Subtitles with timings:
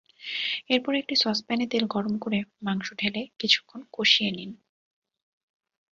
[0.69, 4.51] এরপর একটি সসপ্যানে তেল গরম করে মাংস ঢেলে কিছুক্ষণ কষিয়ে নিন।